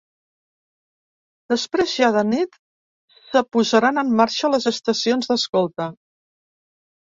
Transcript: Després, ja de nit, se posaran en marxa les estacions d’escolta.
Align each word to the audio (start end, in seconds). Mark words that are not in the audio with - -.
Després, 1.53 1.93
ja 1.99 2.09
de 2.15 2.23
nit, 2.31 2.57
se 3.35 3.45
posaran 3.59 4.03
en 4.05 4.11
marxa 4.23 4.53
les 4.57 4.69
estacions 4.75 5.33
d’escolta. 5.35 5.91